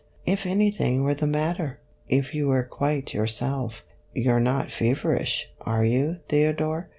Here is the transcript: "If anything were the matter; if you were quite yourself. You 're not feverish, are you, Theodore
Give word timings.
"If 0.35 0.47
anything 0.47 1.03
were 1.03 1.13
the 1.13 1.27
matter; 1.27 1.79
if 2.09 2.33
you 2.33 2.47
were 2.47 2.63
quite 2.63 3.13
yourself. 3.13 3.85
You 4.15 4.31
're 4.33 4.39
not 4.39 4.71
feverish, 4.71 5.51
are 5.61 5.85
you, 5.85 6.17
Theodore 6.27 6.89